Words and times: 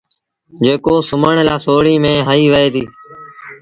جيڪو 0.63 0.93
سُومڻ 1.07 1.35
لآ 1.47 1.55
سوڙيٚن 1.65 2.01
ميݩ 2.03 2.25
هنئيٚ 2.27 2.51
وهي 2.53 2.69
ديٚ 2.73 2.89